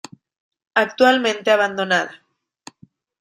Actualmente 0.73 1.51
abandonada. 1.51 2.11